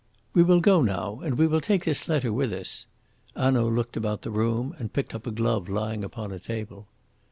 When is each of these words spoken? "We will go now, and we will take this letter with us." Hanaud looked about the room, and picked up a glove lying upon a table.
"We 0.33 0.41
will 0.41 0.61
go 0.61 0.81
now, 0.81 1.19
and 1.19 1.37
we 1.37 1.45
will 1.45 1.61
take 1.61 1.85
this 1.85 2.07
letter 2.09 2.33
with 2.33 2.51
us." 2.51 2.87
Hanaud 3.35 3.67
looked 3.69 3.95
about 3.95 4.23
the 4.23 4.31
room, 4.31 4.73
and 4.79 4.91
picked 4.91 5.13
up 5.13 5.27
a 5.27 5.31
glove 5.31 5.69
lying 5.69 6.03
upon 6.03 6.31
a 6.31 6.39
table. 6.39 6.87